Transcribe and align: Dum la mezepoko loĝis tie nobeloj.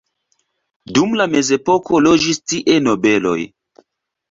Dum 0.95 1.13
la 1.19 1.27
mezepoko 1.35 2.01
loĝis 2.07 2.41
tie 2.55 2.81
nobeloj. 2.89 3.39